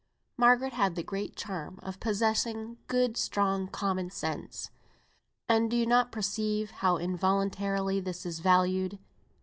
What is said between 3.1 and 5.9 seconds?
strong common sense, and do you